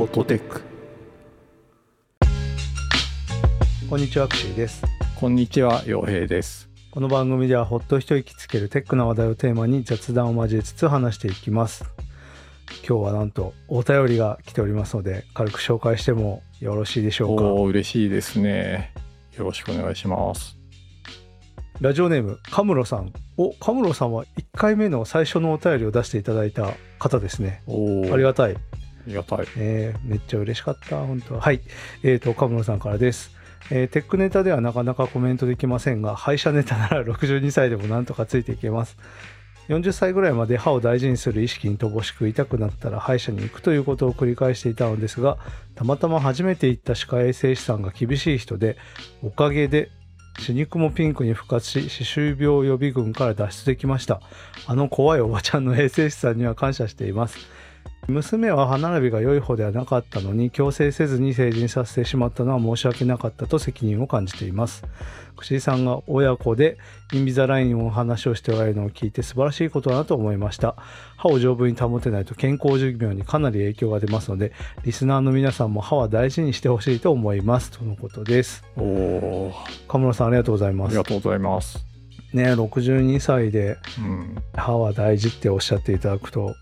[0.00, 0.62] フォトテック
[3.90, 4.82] こんにちは、アクシーです。
[5.14, 11.84] こんにちは陽平ですこの番組ではほっと一息つけるテックな話題をテーマに雑談を交えつつ話していきます。
[12.88, 17.44] 今日はなんとお便りが来ておりますので軽く紹介してもよろしいでしょうか？
[17.44, 18.94] おお嬉しいですね
[19.36, 20.56] よろしくお願いします
[21.82, 23.12] ラジオネームカムロさん。
[23.36, 27.62] お、カムロさんは1回目の最初のお便りを出していただいた方ですね。
[27.68, 28.56] ありがたい。
[29.00, 31.40] ありがたいえーめっちゃ嬉しかった、本当は。
[31.40, 31.60] はい。
[32.02, 33.30] えっ、と、カムロさんからです。
[33.70, 38.96] えーテックネタではなかなかコメントできませんが、歯医者ネタなら62歳でもなんとかついていけます。
[39.70, 45.38] 40歳ぐらいまで歯を大事にする意識に乏しく痛くなったら歯医者に行くということを繰り返していたのですが、
[45.76, 48.76] たまたま初めて行った歯科衛生士さんが厳しい人で、
[49.22, 49.90] おかげで
[50.40, 54.20] 歯肉もピンクに復活し、歯周病予備軍から脱出できました。
[54.66, 57.38] あの怖いおばちゃんの衛生士さんには感謝しています。
[58.08, 64.84] 娘は歯並びが良い方ではなかったのに強制せずに成人させてしまったのは申し訳なかったと責任を感じています。
[65.36, 66.76] 串井さんが親子で
[67.12, 70.74] インビザラインの話をしておられるのを聞いて素晴らしいことだなと思いました。
[71.16, 74.52] 歯を丈夫に保てないと健康寿命にかなり影響が出ますので、
[74.84, 77.70] リスナーの皆さんも歯は大事にしてほしいと思います。
[77.70, 78.64] とのことです。
[78.76, 79.54] おお
[79.88, 81.04] 河村さんありがとうございますありが。
[81.04, 81.78] とうございます
[82.32, 86.54] ね、62歳でうん歯は大事っておっしゃっていただくと、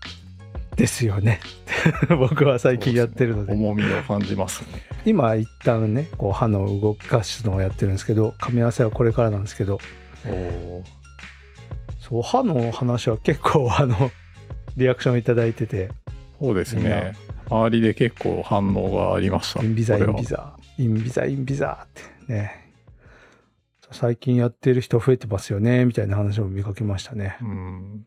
[0.79, 1.41] ですよね。
[2.17, 3.51] 僕は最近やってるので。
[3.51, 4.81] 重みを感じますね。
[5.05, 9.79] 今一旦ねこう歯の動かすのをやってるんですけど噛み合わせはこれからなんですけど。
[11.99, 14.09] そう歯の話は結構あの
[14.77, 15.89] リアクションいただいてて。
[16.39, 17.13] そうですね。
[17.49, 19.61] 周りで結構反応がありました。
[19.61, 20.55] インビザインビザ。
[20.77, 22.71] インビザインビザってね。
[23.91, 27.37] 最近やってる人増えてますよねみたいな話も見かけましたね。
[27.41, 28.05] うん。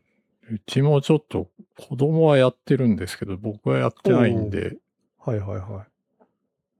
[0.51, 1.48] うちもちょっと
[1.88, 4.77] 子供はやってるんですけど僕はやってないんで
[5.19, 5.86] はいはいは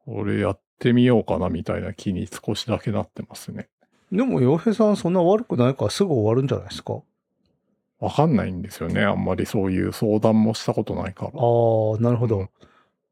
[0.06, 3.69] 俺やってみようかなみたいな気に少しだけなってますね。
[4.12, 7.03] いでも洋平さんそんな悪くないからすぐ終わるんじゃないですか？
[8.00, 9.04] わかんないんですよね。
[9.04, 11.31] あんまりそういう相談もしたことないから。
[11.31, 12.48] ああなるほど、うん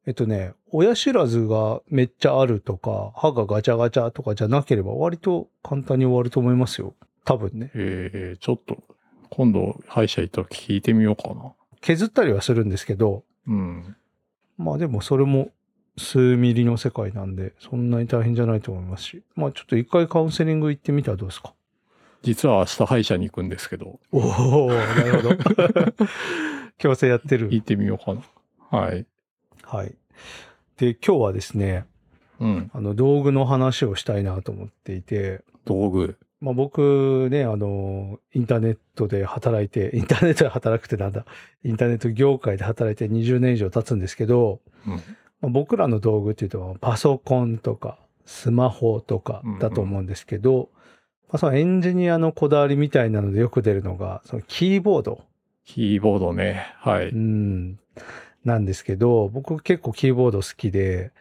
[0.07, 6.95] えっとね親知らずがめっちゃあるとか歯がガチャガチャとかじゃなければ割と簡単に終わると思いますよ。
[7.25, 7.71] 多分ね。
[7.75, 8.79] えー、ちょっと、
[9.29, 11.53] 今度歯医者行った時聞いてみようかな。
[11.81, 13.97] 削ったりはするんですけどうん。
[14.59, 15.51] まあでもそれも
[15.97, 21.53] 数ミリの世界なんでそんなに大変じゃないと思いますしまあちょっと一回カウンセリング行ってみたらどうですか？
[22.23, 24.19] 実は明日歯医者に行くんですけど、お
[24.67, 25.37] おなるほど
[26.77, 28.23] 強制やってる行ってみようかな。
[28.79, 29.07] はい。
[29.63, 29.95] はい
[30.77, 31.87] で今日はですね
[32.39, 32.71] うん。
[32.75, 36.19] あの道具の話をしたいなと思っていて道具。
[36.41, 41.27] まあ、僕ね、あの、インターネットで働いて、 インターネットで働くってなんだ、
[41.65, 44.93] インターネット業界で働いて20年以上経つんですけど、うん。
[44.93, 44.99] ま
[45.45, 50.71] あ、僕らの道具っていうと、パソコンとか、スマホとかだと思うんですけど、
[51.29, 55.25] まあ、そのエンジニアのこだわりみたいなのでよく出るのが、そのキーボード、
[55.65, 56.67] キーボードね。
[56.79, 57.09] はい。
[57.09, 57.79] うん、
[58.45, 61.13] なんですけど、僕結構キーボード好きで、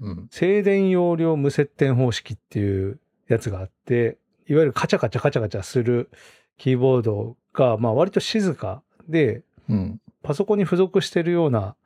[0.00, 0.28] うん。
[0.30, 2.98] 静電容量無接点方式っていう
[3.28, 6.10] やつがあって、いわゆるカチャカチャカチャカチャする
[6.58, 10.00] キーボードが、まあ割と静かで、うん。
[10.22, 11.76] パソコンに付属してるような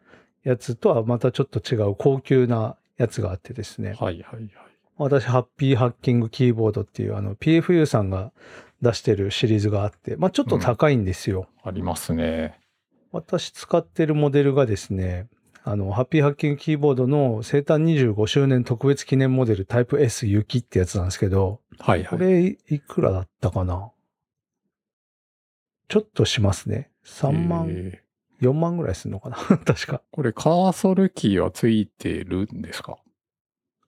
[0.44, 3.96] やつとはまたちょっと違う高級なやつがあってですね。
[3.98, 4.50] はいはいはい。
[4.96, 8.32] 私、ハッピーハッキングキーボードっていうあの PFU さんが
[8.82, 11.46] 出してるシリーズがあって、まあちょっと高いんですよ。
[11.62, 12.58] ありますね。
[13.12, 15.28] 私使ってるモデルがですね、
[15.70, 22.18] あの、ハッピーハッキングキーボードの生誕25周年特別記念モデルタイプ S 雪ってやつなんですけど、こはいはい。
[22.18, 23.90] れいいくらだったかな？
[25.88, 26.90] ちょっとしますね。
[27.04, 28.08] 3万、えー
[28.40, 29.36] 4万ぐらいするのかな？
[29.58, 30.00] 確か。
[30.12, 32.96] これカーソルキーはついてるんですか？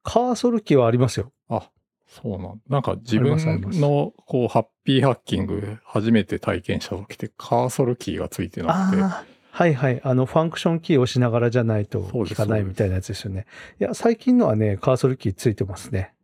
[0.02, 1.32] カーソルキーはありますよ。
[1.48, 1.70] あ、
[2.08, 3.36] そうなんなんか自分
[3.80, 9.29] のこうハッピーハッキング初めて体験した時ってカーソルキーがついてなくて。
[9.53, 10.00] はいはい。
[10.05, 13.47] あの、ファンクションキーを押しながらじゃないと効かないみたいなやつですよね。
[13.81, 16.14] いや、最近のはね、カーソルキーついてますね。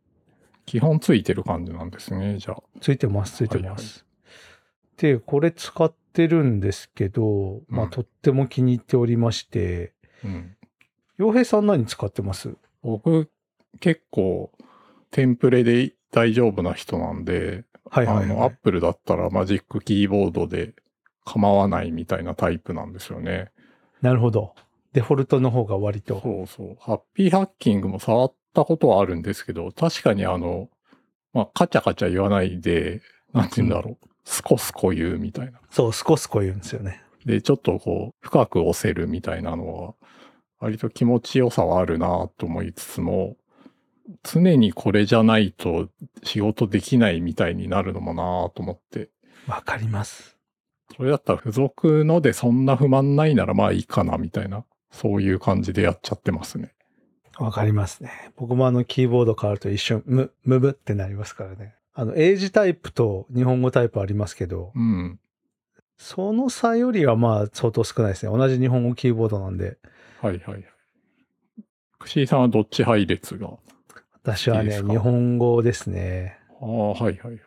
[0.64, 2.62] 基本ついてる感じなんですね、じゃあ。
[2.80, 4.04] ついてます、ついてはいはいます。
[4.96, 9.92] で、これ使ってるんですけど、まあ、うんとっても気に入っておりまして、
[10.24, 10.56] うん。
[11.18, 12.54] 洋平さん何使ってます？
[12.82, 13.30] 僕
[13.80, 14.52] 結構
[15.10, 18.56] テンプレで大丈夫な人なんで、はいはい、あの、アはいッ。
[18.62, 20.74] プルだったらマジックキーボードで
[21.26, 23.50] 構わないみたいなタイプなんですよね。
[24.00, 24.54] なるほど。
[24.92, 26.20] デフォルトの方が割と。
[26.22, 26.76] そうそう。
[26.80, 30.70] ハッピーハッキングも触ったことはあるんですけど、確かにあの、
[31.34, 33.02] まあ、カチャカチャ言わないで、
[33.34, 34.08] なんて言うんだろう。
[34.24, 35.60] スコスコ言うみたいな。
[35.70, 37.02] そう、スコスコ言うんですよね。
[37.26, 39.94] で、ちょっとこう、深く押せるみたいなのは、
[40.60, 43.36] 割と気持ちよさはあるなと思いつつも、
[44.22, 45.88] 常にこれじゃないと
[46.22, 49.10] 仕事できないみたいになるのもなと思って。
[49.48, 50.35] わかります。
[50.94, 56.72] それだったら付属のでそんな不満ないならまあいいかなみたいな、そういう感じでやっちゃってますね。
[57.38, 58.10] わかりますね。
[58.36, 61.74] 僕もあのキーボード変わると一瞬、む、むむってなりますからね。
[61.92, 65.18] あの、英字タイプと日本語タイプありますけど、うん。
[65.98, 68.36] その差よりはまあ相当少ないですね。
[68.36, 69.78] 同じ日本語キーボードなんで。
[70.20, 70.64] はいはいはい。
[71.98, 73.50] くしーさんはどっち配列が？
[74.22, 76.38] 私はいね、日本語ですね。
[76.60, 77.40] ああ、はいはい。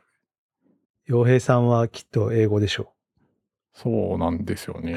[1.06, 2.94] 洋平さんはきっと英語でしょ
[3.74, 4.96] そうなんですよね。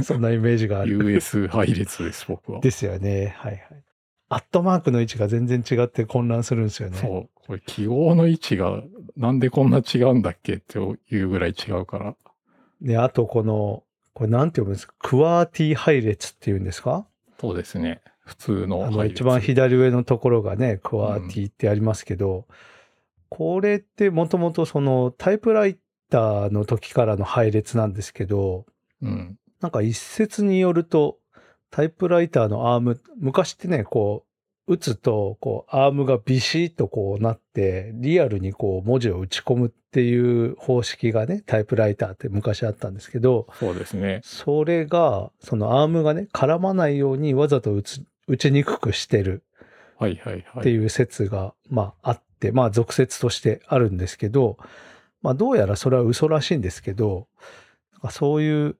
[0.00, 0.02] う。
[0.04, 0.92] そんなイメージがある。
[0.92, 2.60] US 配列です、僕は。
[2.60, 3.34] ですよね。
[3.38, 3.62] はいはい。
[4.30, 6.98] アットマークの位置が全然違って混乱するんですよね。
[6.98, 7.28] そう。
[7.46, 8.82] これ記号の位置が
[9.16, 12.14] なんでこんな違うんだっけっていうぐらい違うから。
[12.82, 14.94] で、あとこの、これなんて読むんですか？
[14.98, 17.06] クワーティ配列っていうんですか？
[17.40, 18.02] そうですね。
[18.20, 22.46] 普通のあの配列一番左上のところがね、クワーティってありますけど、
[23.30, 25.78] これってもともとそのタイプライ
[26.10, 28.66] ターの時からの配列なんですけど、
[29.02, 29.38] うん。
[29.60, 31.18] なんか一説によると、
[31.70, 34.24] タイプライターのアーム、昔ってね、こ
[34.66, 44.20] う、打つと、こう、アームがビシッとこうなって、リアルにこう文字を打ち込むっていう方式がね、タイプライターって昔あったんですけど、そうですね。
[44.24, 49.42] それが、そのアームがね、絡まないようにわざと打つ打ちにくくしてる
[49.96, 50.44] はいはいはい。
[50.60, 54.58] っていう説が、まああって、まあ俗説としてあるんですけど、
[55.22, 57.28] まあどうやらそれは嘘らしいんですけど、
[57.92, 58.76] なんかそういう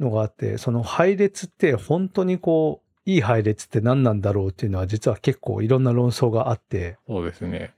[0.00, 7.72] のがあって、その配列って本当にこう、いい配列って何なんだろうっていうのは実は結構いろんな論争があって、そうですね。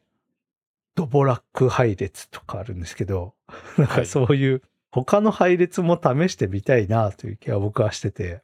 [0.96, 3.34] ドボラック配列とかあるんですけど、
[3.78, 4.06] なんかはい。
[4.06, 8.42] そういう他の配列も試してみたいなという気は僕はしてて、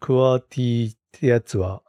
[0.00, 1.82] クワーティってやつは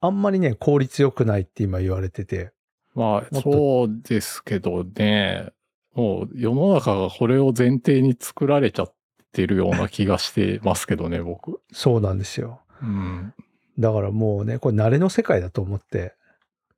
[0.00, 2.52] あんまりね、効率良くないって今言われてて、
[2.94, 5.52] まあ、そうですけどね、
[5.94, 8.94] もう世の中がこれを前提に作られちゃっ
[9.32, 11.60] てるような気がしてますけどね、 僕。
[11.72, 12.60] そうなんですよ。
[12.82, 13.34] うん。
[13.78, 16.14] だからもうね、これ慣れの世界だと思って、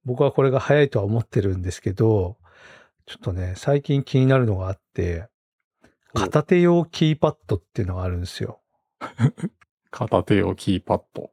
[0.05, 2.37] 僕はこれが早いとは思ってるんですけど、
[3.07, 5.29] ちょっとね、最近気になるのがあって、
[6.15, 8.61] お片手用キーパッドっていうのがあるんですよ。
[9.91, 11.31] 片手をキーパッド。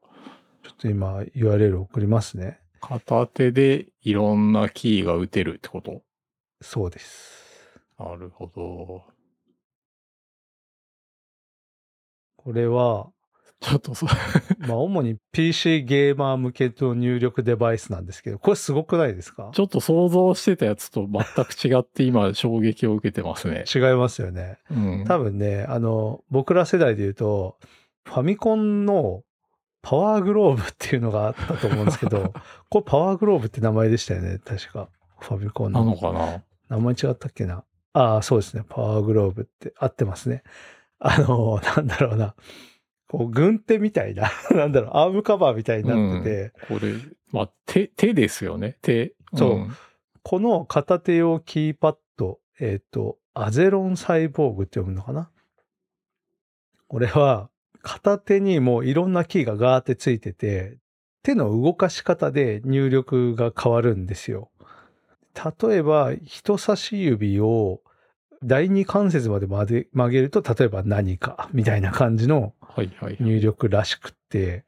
[0.63, 2.59] ちょっと今 URL 送りますね。
[2.81, 6.01] 片手でいろんなキーが打てるってこと？
[6.61, 7.48] そうです。
[7.99, 9.03] なるほど。
[12.37, 13.09] これは、
[13.59, 14.05] ちょっとそ、
[14.59, 19.49] まあ主に PC ゲーマー向けの入力デバイスなんですけど、これすごくないですか？
[19.53, 23.65] ちょっと想像してたやつと全く違って今衝撃を受けてますね。
[23.73, 24.59] 違いますよね。
[24.71, 25.05] うん。
[25.05, 27.57] 多分ね、あの、僕ら世代で言うと、
[28.05, 29.23] ファミコンの
[29.81, 32.33] パワーグローブっていうのがあったと思うんですけど、
[32.69, 34.89] これパワーグローブって名前でしたよね、確か。
[35.19, 35.97] ファミコンなのの。
[35.97, 36.43] かな？
[36.69, 37.65] 名前違ったっけな？
[37.99, 38.63] ああ、そうですね。
[38.67, 40.43] パワーグローブって合ってますね。
[40.99, 42.33] あの、 なんだろうな。
[43.09, 46.93] こう、軍手みたいな、 なんだろう、アームカバーみたいになってて、これ、
[47.33, 48.77] まあ、手、手ですよね。
[48.81, 49.15] 手。
[49.35, 49.75] そうん
[50.21, 55.31] この片手用キーパッド、えっ、と、アゼロンサイボーグって読むのかな？
[56.87, 57.49] これは、
[57.81, 60.77] 片手にもういろんなキーがガーってついてて、
[61.23, 64.51] 手の動かし方で入力が変わるんですよ。
[65.61, 67.81] 例えば、人差し指を
[68.43, 72.53] 第二関節まで曲げると、例えば何かみたいな感じの。
[73.19, 74.63] 入力らしくって、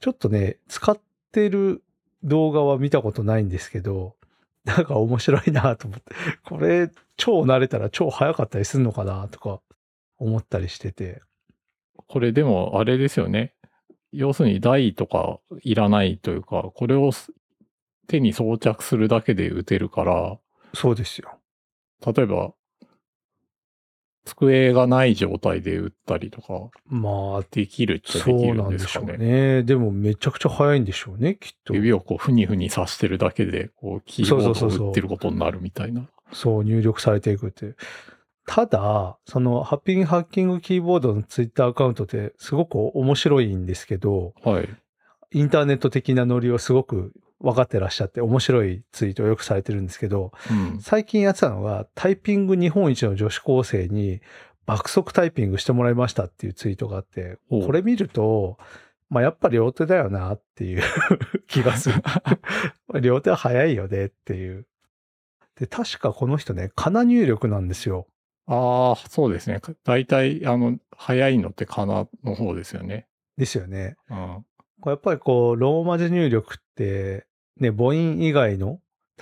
[0.00, 0.98] ちょっとね、使っ
[1.30, 1.82] てる
[2.24, 4.16] 動画は見たことないんですけど、
[4.64, 6.14] なんか面白いなと思って、
[6.44, 9.60] これ超慣れたら超早かったりするのかなとか
[10.18, 11.22] 思ったりしてて、
[12.06, 13.54] これでも、あれですよね。
[14.12, 17.32] 要するに台とかいらないというか、これをす
[18.06, 20.38] 手に装着するだけで打てるから、
[20.74, 21.38] そうですよ。
[22.04, 22.52] 例えば、
[24.24, 29.16] 机がない状態で打ったりとか、まあ、できるっちゃそできるうなんんでしょうね。
[29.16, 29.62] ね。
[29.64, 31.74] でもめちゃくちゃ早いんでしょうね、きっと。
[31.74, 36.06] 指をこう、ふにふにさしてるだけで、こう、キーボードを打ってることになるみたいな。
[36.32, 37.74] そう、入力されていくって。
[38.46, 44.68] ただ、そのハッピングハッキングキーボードのツイッターアカウントってすごく面白いんですけど、はい。
[45.32, 50.80] インターネット的なノリをすごく分かってらっしゃって面白いツイートをよくされてるんですけど、うん。
[50.80, 54.20] 最近やってたのがタイピング日本一の女子高生に
[54.64, 58.58] 爆速タイピングしてもらいましたっていうツイートがあって、これ見ると、
[59.10, 60.82] まあやっぱ両手だよなっていう
[61.46, 62.02] 気がする。
[63.00, 64.66] 両手は早いよねっていう。
[65.58, 68.06] で、確かこの人ね、かな入力なんですよ。
[68.46, 69.60] ああ、そうですね。
[69.84, 73.06] 大体、あの、早いのってかなの方ですよね。
[73.36, 73.96] ですよね。
[74.10, 74.44] うん。
[74.86, 77.26] やっぱりこう、ローマ字入力って、
[77.58, 78.80] ね、母音以外の、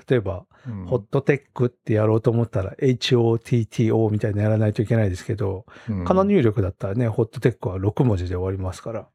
[0.08, 9.08] 例えば、うんホットテックってやろうと思ったら、HOTTO みたいなのやらないといけないですけど、うんカナ入力だったらね、ホットテックは6文字で終わりますから、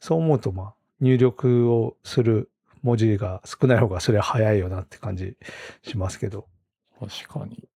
[0.00, 2.50] そう思うと、まあ、入力をする
[2.82, 5.36] 文字が少ない方がそれは早いよなって感じ
[5.82, 6.46] しますけど。
[7.00, 7.68] 確かに。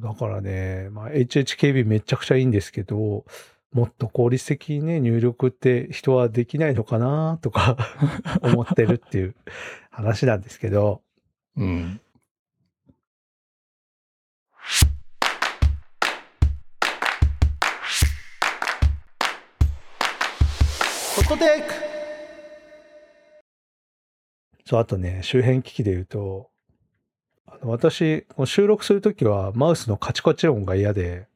[0.00, 3.24] だからね、まあ、HHKB めちゃくちゃいいんですけど、
[3.74, 7.76] もっと効率的にね、入力って人はできないのかなとか
[8.40, 9.34] 思ってるっていう
[9.90, 11.02] 話なんですけど、
[11.56, 12.00] うん。
[21.16, 21.72] ホットテック
[24.64, 26.48] そう、あとね、周辺機器で言うと、
[27.44, 31.26] あの私、収録するときはマウスのカチカチ音が嫌で、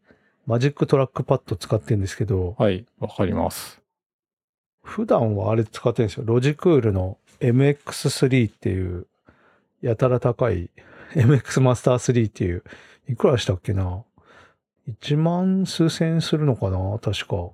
[0.48, 3.82] マジックトラックパッド使ってるんですけど、はい、わかります。
[4.82, 6.24] 普段はあれ使ってるんですよ。
[6.26, 9.06] ロジクールの MX3 っていう、
[9.82, 10.70] やたら高い
[11.12, 12.64] MX マスター3っていう、
[13.10, 14.04] いくらしたっけな
[14.88, 16.98] ?1 万数千円するのかな？
[16.98, 17.50] 確か。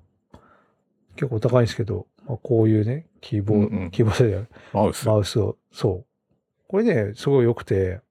[1.17, 5.09] 結構高いんですけど、まあ、こういうね、キーボード、うんうんキーボードでマウス。
[5.09, 6.07] マウスを、そう。
[6.69, 8.03] これね、すごい良くて、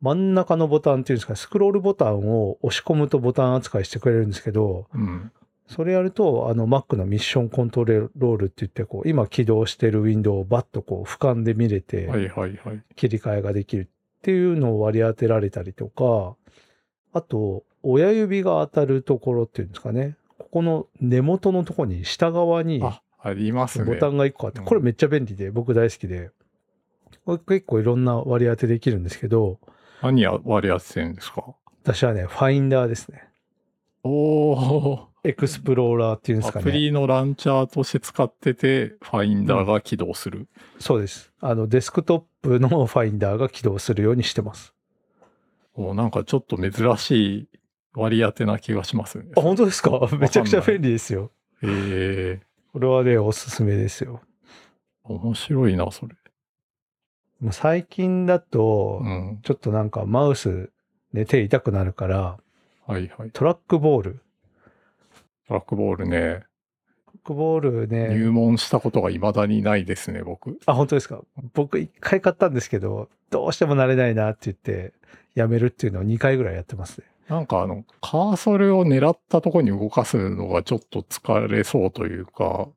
[0.00, 5.32] 真ん中のボタンっていうんですか、スクロールボタンを押し込むとボタン扱いしてくれるんですけど、うん。
[5.66, 12.08] それやると、あの Mac のミッションコントロールって言って、こう、今起動してるウィンドウをバッとこう、俯瞰で見れはて。
[12.96, 16.36] 切り替えができるっていうのを割り当てられたりとか、
[17.12, 20.16] あと、親指が当たるところっていうんですかね。
[20.38, 23.84] ここの根元のところに下側にあ、ありますね。
[23.84, 26.30] ボタンが1個あって、うんこれめっちゃ便利で、僕大好きで、
[27.24, 29.58] これ結構いろんな割り当てできるんですけど、
[30.02, 31.44] 何や割り当ててるんですか？
[31.82, 33.24] 私はね、ファインダーですね。
[34.02, 35.08] おー。
[35.24, 36.78] エクスプローラーっていうんですアプかね。
[36.78, 40.46] リのランチャーとして使ってて、ファインダーが起動する。
[40.78, 41.32] そうです。
[41.40, 44.72] あの、デスクトップのファインダーが起動するようにしてます。
[45.74, 47.48] おなんかちょっと珍しい
[47.94, 49.32] 割り当てな気がしますよね。
[49.36, 50.08] あ、本当ですか？
[50.18, 51.32] めちゃくちゃ便利ですよ。
[51.62, 54.20] ええこれはね、おすすめですよ。
[55.02, 56.14] 面白いな、それ。
[57.52, 59.40] 最近だと、うん。
[59.42, 60.70] ちょっとなんかマウス、
[61.12, 62.38] ね、手痛くなるから、
[62.86, 63.30] はいはい。
[63.32, 64.20] トラックボール。
[65.46, 70.58] トラックボールね、トラックボールね、入門したことが未だにないですね、僕。
[70.66, 71.22] あ、本当ですか？
[71.54, 74.92] 僕一回買ったんですけど、どうしても慣れないなって言って、
[75.34, 77.06] やめるっていうのを2回ぐらいやってますね。
[77.28, 82.68] なんかあの、カーソルを狙ったとこに動かすのがちょっと疲れそうというか、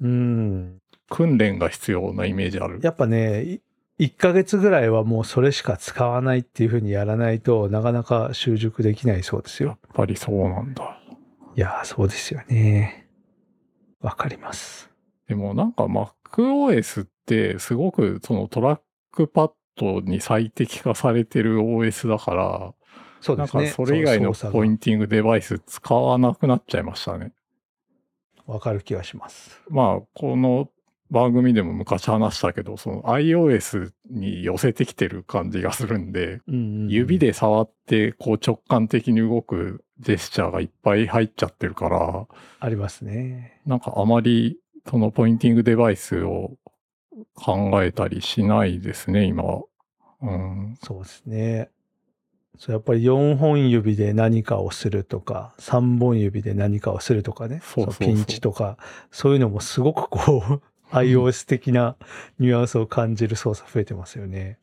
[0.00, 0.78] うん。
[1.08, 2.78] 訓練が必要なイメージある。
[2.82, 3.60] やっぱね、い
[4.00, 9.78] 1ヶ月ぐらいはもうそれしか使わないっていうふうにやらないとなかなか習熟できないそうですやっよ。
[9.92, 10.98] ぱりそうなんだ。
[11.54, 13.08] いやー、そうですよね。
[14.00, 14.90] わかります。
[15.28, 18.80] でもなんか MacOS ってすごくそのトラッ
[19.12, 22.74] クパッドに最適化されてる OS だから、なんか
[23.20, 23.66] そうですね。
[23.68, 27.32] それ以外のポインティングデバイス使わなくなっちゃいましたね。
[28.46, 29.60] わかる気がします。
[29.68, 30.70] まあ、この
[31.10, 42.26] 番組でも昔話したけど、その iOS に寄せてきてる感じがするんで、うんうんうん指で触ってこう直感的に動くジェスチャーがいっぱい入っちゃってるから、
[42.58, 43.60] ありますね。
[43.66, 46.56] なんかあまりそのポインティングデバイスを
[47.34, 49.62] 考えたりしないですね、今は。
[50.22, 50.76] うん。
[50.82, 51.70] そうですね。
[52.58, 57.62] そうやっぱり4本指で何かをするとか、3本指で何かをするとかね。
[57.98, 58.76] ピンチとか、
[59.10, 60.62] そういうのもすごくこう、
[60.92, 61.96] iOS 的な
[62.38, 64.58] ニュアンスを感じる操作増えてますよね。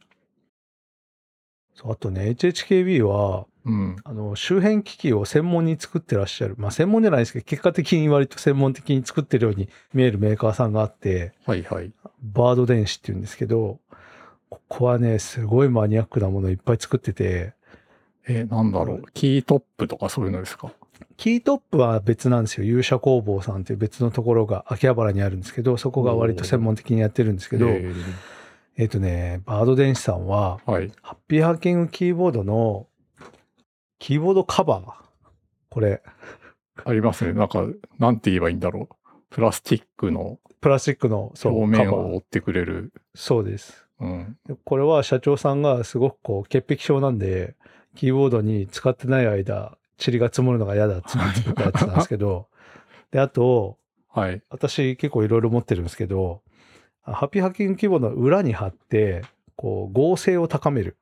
[1.76, 3.96] そうあとね、HHKB は、うん。
[4.04, 6.56] あの、周辺機器を専門に作ってらっしゃる。
[6.58, 11.92] まあ、専門じゃないですけど、結果的に割と専門的に作ってるように見えるメーカーさんがあって、はいはい。
[12.24, 13.80] バード電子っていうんですけど、
[14.50, 17.54] ここはね、すごいマニアックなものいっぱい作ってて、
[18.30, 19.04] え、なんだろう。
[19.14, 20.72] キートップとかそういうのですか？
[21.18, 22.66] キートップは別なんですよ。
[22.66, 27.94] 勇者工房さんっていう別のところが秋葉原にあるんですけど、そこが割と専門的にやってるんですけど、え
[28.78, 30.92] えっ、とね、バード電子さんは、ーはい。
[31.02, 32.88] ハッピーハッキングキーボードの、
[33.98, 34.94] キーボードカバー。
[35.70, 36.04] これ、
[36.86, 37.34] ありますね。
[37.34, 37.66] なんか、
[37.98, 38.96] なんて言えばいいんだろう。
[39.32, 41.94] プラスチックのプラスチックの、そう、表面。
[41.94, 42.94] を覆ってくれる。
[43.16, 43.86] そうです。
[44.00, 44.38] うん。
[44.46, 47.56] でこれは社長さんがすごくこう、潔癖症なんで、
[47.96, 52.48] キーボードに使ってない間、塵が積もるのが嫌だっつって作ったやつなんですけど、
[53.12, 53.78] で、あと、
[54.10, 54.42] はい。
[54.50, 56.42] 私結構いろいろ持ってるんですけど、
[57.04, 59.24] ハッピーハッキングキーボードの裏に貼って、
[59.56, 60.98] こう、合成を高める。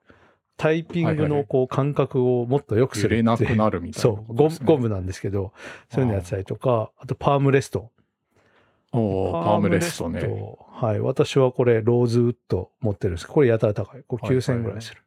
[0.57, 5.51] タイピングのこう感覚をもっと良くす揺れるってなくなるみたいなそう、ゴゴムなんですけど、
[5.91, 7.91] そういうのやってたりとか、あとパームレスト。
[8.93, 10.21] おーパームレストね。
[10.71, 10.99] はい。
[11.01, 14.03] 私はこれ、ローズウッド持ってるんですけど、これやたら高い。
[14.03, 15.01] これはいはい9000円ぐらいする。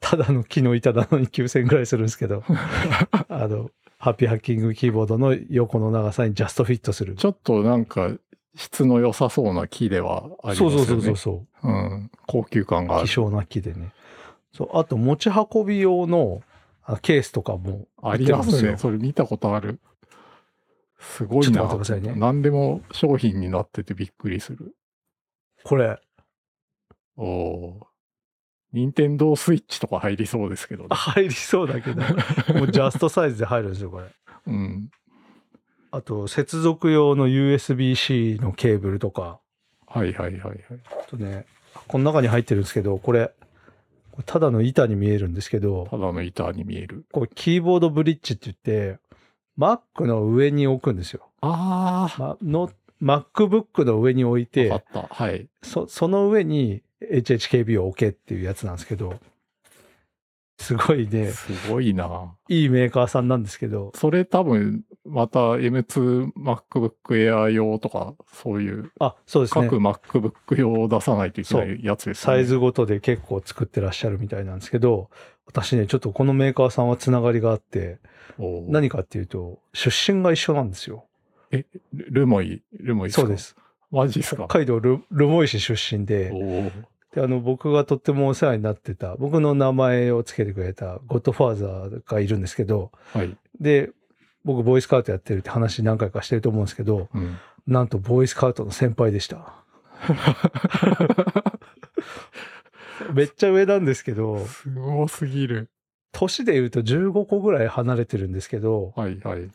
[0.00, 2.42] ただの木の板なのに9000円ぐらいするんですけど、
[3.28, 7.14] あの、ハッピーハッキングキーボードの横の長さにジャストフィットする。
[7.16, 8.10] ちょっとなんか
[8.54, 10.76] 質の良さそうな木ではありますよね。
[10.76, 11.68] そうそうそうそう。
[11.68, 12.10] うん。
[12.26, 13.06] 高級感がある。
[13.06, 13.92] 希少な木でね。
[14.52, 14.78] そう。
[14.78, 16.42] あと、持ち運び用の
[16.82, 18.76] あケースとかもありますね。
[18.78, 19.80] それ見たことある。
[20.98, 22.00] すごいちょっとな。
[22.00, 24.74] ね何でも商品になっててびっくりする。
[25.64, 25.98] これ、
[27.16, 27.89] おお。
[28.72, 30.88] 任天堂スイッチとか入りそうですけどね。
[30.90, 32.02] 入りそうだけど、
[32.54, 34.06] もうジャストサイズで入るんですよ、これ。
[34.46, 34.90] うん。
[35.90, 39.40] あと、接続用の USB-C のケーブルとか、
[39.86, 40.60] はいはいはいはい。
[41.04, 41.46] あとね、
[41.88, 43.32] この中に入ってるんですけど、これ、
[44.12, 47.04] これただの板に見えるんですけど、ただの板に見える。
[47.10, 49.00] これキーボードブリッジって言って、
[49.58, 51.28] Mac の上に置くんですよ。
[51.40, 52.70] あま、の
[53.02, 54.76] MacBook の上に置いあ。
[54.76, 55.08] あてっ、た。
[55.10, 55.48] はい。
[55.62, 59.14] そその上に HHKB を置けっていうやつなんですけど、
[60.58, 62.34] すごいね、すごいな。
[62.48, 69.78] いいメーカーさんなんですけど、それ多分、また M2MacBook Air 用とか、そういう、あ、そうですね各。
[69.78, 72.34] MacBook 用を出さないといけないやつですね。
[72.34, 75.08] サイズごとで結構作ってらっしゃるみたいなんですけど、
[75.46, 77.98] 私ね、ちょっとこのメーカーさんはつながりがあって、
[78.68, 81.06] 何かっていうと、出身が一緒なんですよ。
[81.50, 83.38] ルルモイ、ルモイそうで。
[83.38, 83.56] す。
[83.90, 84.46] マジですか？
[84.46, 86.30] 北海道ルルモイ市出身で
[87.14, 93.36] で、あの、僕がとってもお世話になってた、僕の名前をつけてくれたゴッドファーザーがいるんですけど、はい。
[93.60, 93.90] で、
[94.44, 97.36] 僕、ボーイスカウトやってるって話何回かしてると思うんですけど、うん。
[97.66, 99.54] なんとボーイスカウトの先輩でした。
[103.12, 105.70] めっちゃ上なんですけど、すごすぎる。
[106.12, 109.50] 年で言うと15個ぐらい離れてるんですけど、はいはい。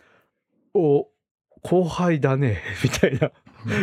[0.74, 1.08] お、
[1.62, 3.32] 後輩だね、みたいな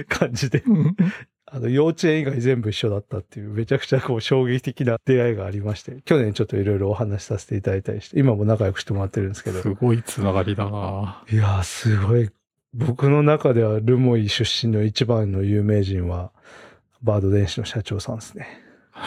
[0.09, 0.62] 感じで、
[1.54, 12.30] あの、幼稚園以外全部一緒だったっていう、めちゃくちゃこう衝撃的な出会いがありまして、去年ちょっといろいろお話しさせていただいたりして、今も仲良くしてもらってるんですけど、すごいつながりだないやー、すごい。
[12.73, 16.32] 僕の中ではルモイ出身の一番の有名人は、
[17.02, 18.49] バード電子の社長さんですね。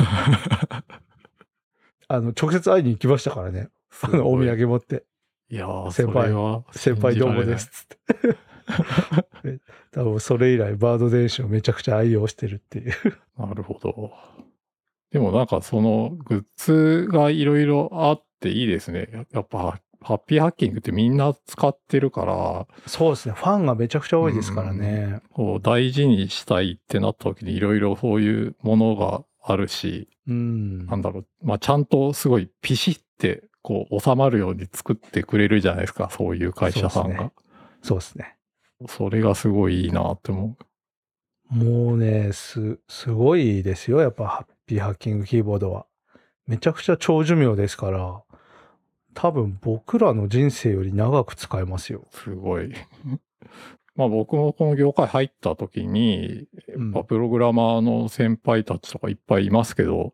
[2.07, 3.69] あの、直接会いに行きましたからね。
[4.03, 5.03] あの、お土産持って。
[5.49, 7.71] いやー、先輩は先輩どうもです。
[7.71, 8.37] つって。
[9.45, 9.59] で
[9.91, 12.93] 多分それ以来、バード電子をめちゃくちゃ愛用してるっていう。
[13.37, 14.11] なるほど。
[15.11, 19.27] でもなんかそのグッズがいろいろあっていいですね。
[19.31, 23.33] やっぱハッピーハッキングってみんな使ってるから、そうですね。
[23.33, 25.21] ファンがめちゃくちゃ多いですからね。
[25.31, 30.85] こう大事にしたいってなった時にいろいろそういうものがあるし、うん。
[30.85, 37.31] なんだろう、まあちゃんとすごいピシってこう収まるように作ってくれるじゃないですか、そういう会社さんが。
[37.81, 38.34] そうですね。
[38.87, 40.57] それがすごいいいなって思
[41.49, 44.01] もうね、す、すごいですよ。
[44.01, 45.85] やっぱハッピーハッキングキーボードは。
[46.47, 48.23] めちゃくちゃ長寿命ですから、
[49.13, 52.05] 多分僕らの人生より長く使えますよ。
[52.11, 52.15] う。
[52.15, 52.73] すごい。
[53.95, 60.13] まあ僕もこの業界入った時に、うんやっぱプログラマーの先輩たちとかいっぱいいますけど、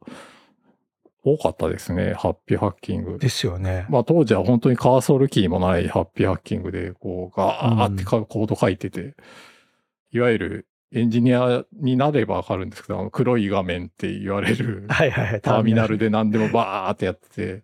[1.24, 3.20] 多かったですね、ハッピーハッキング。
[3.20, 3.86] ですよね。
[3.90, 9.16] まあ当時は本当にカーソルキーもないハッピーハッキングで、こうガーってかコード書いてて、
[10.12, 15.42] いわゆるエンジニアになればわかるんですけど、あの黒い画面って言われるはいはいはい。
[15.42, 17.64] ターミナルで何でもバーってやってて、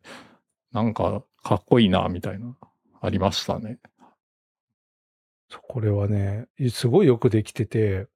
[0.72, 2.56] なんかかっこいいな、みたいな、
[3.02, 3.80] ありましたね。
[5.67, 8.08] これはね、すごいよくできてて、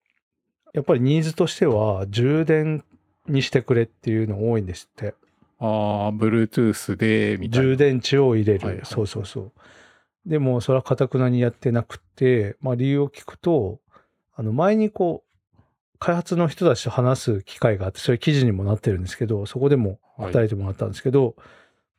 [0.73, 2.83] やっぱりニーズとしては充電
[3.27, 5.15] にしてくれっていうの多いんですって。
[5.61, 7.69] ああ、Bluetooth で、みたいな。
[7.69, 8.65] 充電池を入れる。
[8.65, 9.51] はいはいそうそうそう。
[10.25, 13.79] でも、それはかたくなにやってなくて、まあ理由を聞くと、
[14.35, 15.23] あの、前にこ
[15.55, 15.59] う、
[15.99, 21.35] 開発の人たちと話す機会があって、それ記事にもなってるんですけど、そこでもはい答えてもらったんですけど、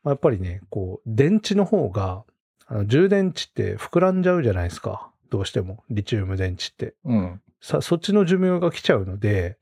[0.02, 2.24] まあ、やっぱりね、こう、電池の方が、
[2.66, 5.10] あの充電池って膨らんじゃうじゃないですか。
[5.30, 5.84] どうしても。
[5.88, 6.94] リチウム電池って。
[7.04, 7.40] うん。
[7.60, 9.56] さ、そっちの寿命が来ちゃうので、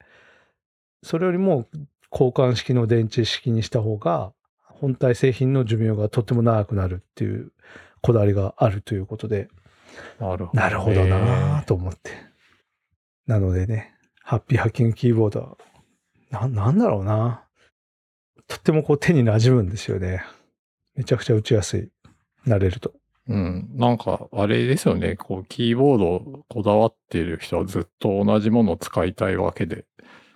[1.02, 1.66] それよりも
[2.12, 7.52] 交換式の電池式にした方が、本体製品の寿命がとっても長くなるっていう
[8.00, 9.48] こだわりがあるということで、
[10.18, 12.10] なるほど、なるほどなぁと思って。
[13.26, 15.56] なのでね、ハッピーハッキングキーボードは、
[16.30, 17.44] な、なんだろうな
[18.46, 20.24] とってもこう手に馴染むんですよね。
[20.96, 21.88] めちゃくちゃ打ちやすい。
[22.46, 22.92] 慣れると。
[23.28, 23.70] うん。
[23.74, 25.16] なんか、あれですよね。
[25.16, 29.84] こう、キーボードこだわっている人はずっと同じものを使いたいわけで、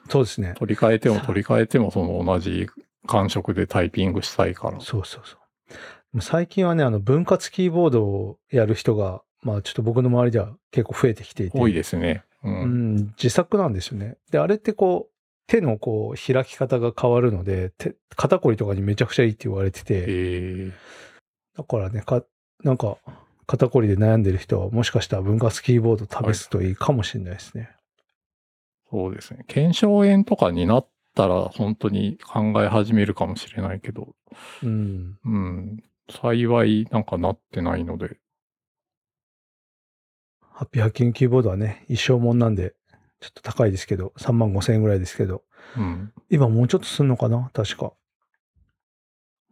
[0.08, 0.54] そうですね。
[0.56, 2.68] 取り替えても取り替えてもその同じ
[3.06, 4.80] 感触でタイピングしたいから。
[4.80, 5.36] そうそうそ
[6.14, 6.20] う。
[6.20, 11.58] 最近はね、あの、分割キーボードをやる人がまあちょっと僕の周りでは結構増えてきていて。
[11.58, 12.24] 多いですね。
[12.42, 12.48] う。
[12.48, 14.16] うんん、自作なんですよね。
[14.30, 15.14] で、あれってこう、
[15.46, 20.72] 手のこう、開き方が変わるので、手肩こりとかにめちゃくちゃいいって言われてて、え
[21.56, 22.24] だからね、か、
[22.64, 22.96] なんか、
[23.46, 27.70] 肩こりで悩んでる人は、もしかしたら分割キーボード試すといいかもしれないですね。
[28.94, 29.44] そうですね。
[29.48, 34.14] 腱鞘炎とかになったら本当に考え始めるかもしれないけど、
[34.62, 35.18] うん。
[35.24, 35.82] うん。
[36.08, 38.18] 幸いなんかなってないので、
[40.52, 42.76] ハッピーハッキングキーボードはね、一生もんなんで、
[43.18, 45.42] ちょっと高いですけど、3万5千円ぐらいですけど、
[45.76, 46.12] うん。
[46.30, 47.50] 今もうちょっとすんのかな？
[47.52, 47.94] 確か。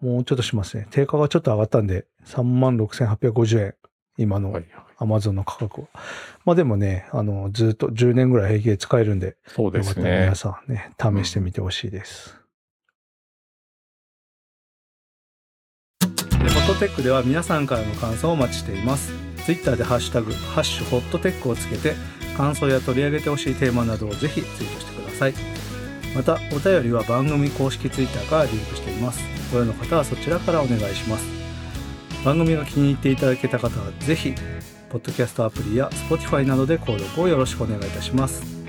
[0.00, 0.86] もうちょっとしますね。
[0.92, 3.74] 定価がちょっと上がったんで、3万6850円。
[4.18, 4.82] 今のはいはい。
[5.02, 5.88] Amazon の価格は。
[6.44, 10.34] まあでもね、あの、ずっと10年ぐらい平気で使えるんで、そうですよかったらね皆。
[10.34, 12.38] さんね、試してみてほしいです。
[16.02, 16.08] ホ
[16.46, 19.12] ットテックでは皆さんからの感想をお待ちしています。
[19.44, 21.94] Twitter でハッシュタグ、ハッシュホットテックをつけて、
[22.36, 25.34] 感想や取り上げてほしいテーマなどをぜひツイートしてください。
[26.14, 29.20] また、お便りは番組公式 Twitter からリンクしています。
[29.52, 31.41] ご用の方はそちらからお願いします。
[32.24, 34.32] 番組が気に入っていただけた方はぜひ、
[34.90, 38.61] ポッドキャストアプリや Spotify などで購読をよろしくお願いいたします。